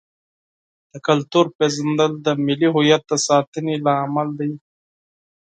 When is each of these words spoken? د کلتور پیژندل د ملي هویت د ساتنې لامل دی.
د 0.91 0.93
کلتور 1.07 1.45
پیژندل 1.57 2.11
د 2.25 2.27
ملي 2.45 2.67
هویت 2.75 3.03
د 3.07 3.13
ساتنې 3.27 3.75
لامل 3.85 4.29
دی. 4.39 4.51